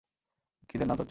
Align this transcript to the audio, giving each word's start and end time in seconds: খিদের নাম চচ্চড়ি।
খিদের 0.69 0.87
নাম 0.87 0.97
চচ্চড়ি। 0.97 0.99